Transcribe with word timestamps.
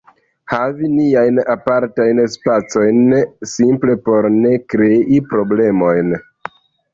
havi 0.51 0.87
niajn 0.93 1.35
apartajn 1.55 2.21
spacojn 2.35 3.03
simple 3.53 3.97
por 4.09 4.29
ne 4.39 4.55
krei 4.75 5.21
problemojn. 5.35 6.11